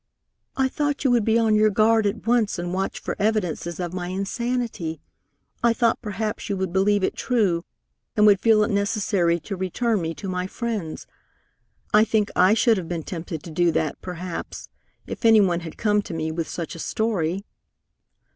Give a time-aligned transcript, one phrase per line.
[0.57, 3.93] "I thought you would be on your guard at once and watch for evidences of
[3.93, 4.99] my insanity.
[5.63, 7.65] I thought perhaps you would believe it true,
[8.17, 11.05] and would feel it necessary to return me to my friends.
[11.93, 14.69] I think I should have been tempted to do that, perhaps,
[15.05, 17.45] if any one had come to me with such a story."